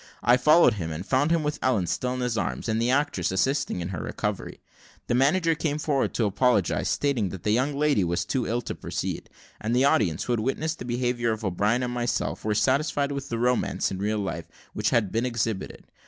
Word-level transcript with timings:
I 0.23 0.35
followed 0.35 0.73
him, 0.73 0.89
and 0.91 1.05
found 1.05 1.29
him 1.29 1.43
with 1.43 1.59
Ellen 1.61 1.85
still 1.85 2.15
in 2.15 2.21
his 2.21 2.35
arms, 2.35 2.67
and 2.67 2.81
the 2.81 2.89
actresses 2.89 3.33
assisting 3.33 3.81
in 3.81 3.89
her 3.89 4.01
recovery. 4.01 4.59
The 5.05 5.13
manager 5.13 5.53
came 5.53 5.77
forward 5.77 6.15
to 6.15 6.25
apologise, 6.25 6.89
stating 6.89 7.29
that 7.29 7.43
the 7.43 7.51
young 7.51 7.75
lady 7.77 8.03
was 8.03 8.25
too 8.25 8.47
ill 8.47 8.61
to 8.63 8.73
proceed, 8.73 9.29
and 9.59 9.75
the 9.75 9.85
audience, 9.85 10.23
who 10.23 10.33
had 10.33 10.39
witnessed 10.39 10.79
the 10.79 10.85
behaviour 10.85 11.31
of 11.33 11.45
O'Brien 11.45 11.83
and 11.83 11.93
myself, 11.93 12.43
were 12.43 12.55
satisfied 12.55 13.11
with 13.11 13.29
the 13.29 13.37
romance 13.37 13.91
in 13.91 13.99
real 13.99 14.17
life 14.17 14.47
which 14.73 14.89
had 14.89 15.11
been 15.11 15.27
exhibited. 15.27 15.85